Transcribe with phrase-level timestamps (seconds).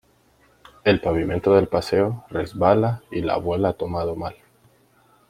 [0.83, 4.33] El pavimento del paseo resbala y la abuela ha tomado mal.